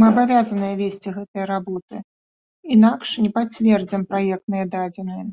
[0.00, 1.96] Мы абавязаныя весці гэтыя работы,
[2.78, 5.24] інакш не пацвердзім праектныя дадзеныя.